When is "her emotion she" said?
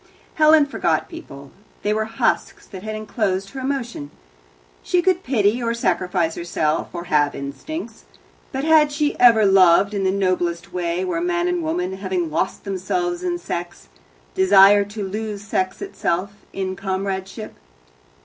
3.51-4.99